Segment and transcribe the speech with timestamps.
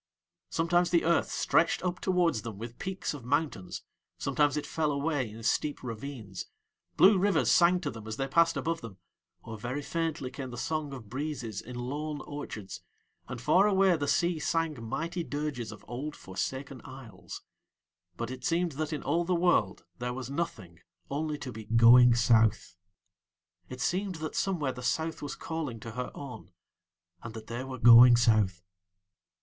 [0.49, 3.83] Sometimes the earth stretched up towards them with peaks of mountains,
[4.17, 6.47] sometimes it fell away in steep ravines,
[6.97, 8.97] blue rivers sang to them as they passed above them,
[9.43, 12.81] or very faintly came the song of breezes in lone orchards,
[13.27, 17.43] and far away the sea sang mighty dirges of old forsaken isles.
[18.17, 20.79] But it seemed that in all the world there was nothing
[21.11, 22.75] only to be going South.
[23.69, 26.49] It seemed that somewhere the South was calling to her own,
[27.21, 28.63] and that they were going South.